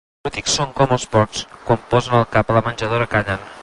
[0.09, 3.51] Els polítics són com els porcs: quan posen el cap a la menjadora callen.